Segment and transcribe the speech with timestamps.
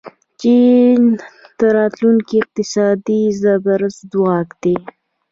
[0.41, 0.99] چین
[1.57, 4.77] د راتلونکي اقتصادي زبرځواک دی.